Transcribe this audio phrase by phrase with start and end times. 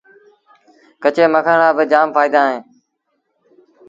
[1.01, 2.61] ڪچي مکڻ رآ با جآم ڦآئيدآ اوهيݩ